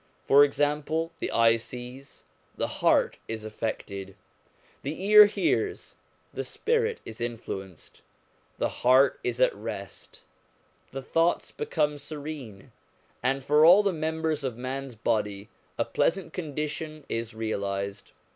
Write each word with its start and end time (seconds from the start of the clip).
For 0.25 0.43
example, 0.43 1.11
the 1.19 1.29
eye 1.29 1.57
sees, 1.57 2.23
the 2.57 2.65
heart 2.81 3.19
is 3.27 3.45
affected; 3.45 4.15
the 4.81 4.99
ear 5.03 5.27
hears, 5.27 5.95
and 6.31 6.39
the 6.39 6.43
spirit 6.43 6.99
is 7.05 7.21
influenced; 7.21 8.01
the 8.57 8.67
heart 8.81 9.19
is 9.23 9.39
at 9.39 9.53
rest, 9.53 10.23
the 10.89 11.03
thoughts 11.03 11.51
become 11.51 11.99
serene, 11.99 12.71
and 13.21 13.43
for 13.45 13.63
all 13.63 13.83
the 13.83 13.93
members 13.93 14.43
of 14.43 14.57
man's 14.57 14.95
body 14.95 15.49
a 15.77 15.85
pleasant 15.85 16.33
condition 16.33 17.05
is 17.07 17.35
realised. 17.35 18.11